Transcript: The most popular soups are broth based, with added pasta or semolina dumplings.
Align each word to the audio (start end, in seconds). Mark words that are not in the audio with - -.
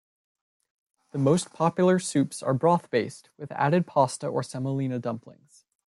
The 1.11 1.19
most 1.19 1.53
popular 1.53 1.99
soups 1.99 2.41
are 2.41 2.55
broth 2.55 2.89
based, 2.89 3.29
with 3.37 3.51
added 3.51 3.85
pasta 3.85 4.25
or 4.25 4.41
semolina 4.41 4.97
dumplings. 4.97 5.67